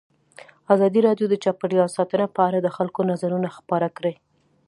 ازادي 0.73 0.99
راډیو 1.07 1.25
د 1.29 1.35
چاپیریال 1.43 1.89
ساتنه 1.97 2.25
په 2.35 2.41
اړه 2.47 2.59
د 2.61 2.67
خلکو 2.77 3.01
نظرونه 3.11 3.49
خپاره 3.57 3.87
کړي. 3.97 4.13